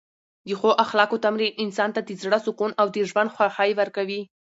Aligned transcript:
د 0.47 0.49
ښو 0.59 0.69
اخلاقو 0.83 1.21
تمرین 1.25 1.51
انسان 1.63 1.89
ته 1.95 2.01
د 2.03 2.11
زړه 2.21 2.39
سکون 2.45 2.71
او 2.81 2.87
د 2.95 2.97
ژوند 3.09 3.33
خوښۍ 3.35 3.71
ورکوي. 3.79 4.21